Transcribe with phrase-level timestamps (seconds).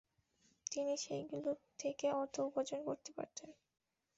[0.67, 1.49] তিনি সেগুলো
[1.79, 3.49] থেকে অর্থ উপার্জন করতে পারতেন।